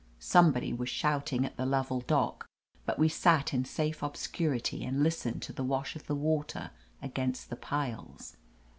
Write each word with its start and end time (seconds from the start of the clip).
Somebody 0.17 0.73
was 0.73 0.89
shouting 0.89 1.45
at 1.45 1.57
the 1.57 1.65
Lovell 1.67 1.99
dock, 2.01 2.47
but 2.87 2.97
we 2.97 3.07
sat 3.07 3.53
In 3.53 3.65
safe 3.65 4.01
obscurity 4.01 4.83
and 4.83 5.03
listened 5.03 5.43
to 5.43 5.53
the 5.53 5.63
wash 5.63 5.95
of 5.95 6.07
the 6.07 6.15
water 6.15 6.71
against 7.03 7.51
the 7.51 7.55
piles. 7.55 8.35